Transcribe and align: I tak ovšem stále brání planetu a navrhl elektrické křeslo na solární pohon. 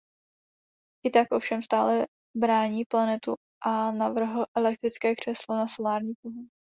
I 1.05 1.09
tak 1.09 1.31
ovšem 1.31 1.63
stále 1.63 2.07
brání 2.37 2.85
planetu 2.85 3.35
a 3.61 3.91
navrhl 3.91 4.45
elektrické 4.57 5.15
křeslo 5.15 5.55
na 5.55 5.67
solární 5.67 6.13
pohon. 6.21 6.45